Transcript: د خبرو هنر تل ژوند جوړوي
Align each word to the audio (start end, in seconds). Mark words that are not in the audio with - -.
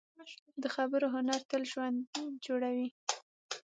د 0.61 0.63
خبرو 0.75 1.07
هنر 1.15 1.41
تل 1.49 1.63
ژوند 1.71 1.97
جوړوي 2.45 2.87